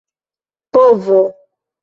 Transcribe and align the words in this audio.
povo 0.73 1.19